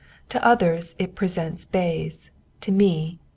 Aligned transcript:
To 0.29 0.43
others 0.43 0.95
it 0.97 1.13
presents 1.13 1.65
bays, 1.67 2.31
to 2.61 2.71
me 2.71 3.19
beans. 3.19 3.19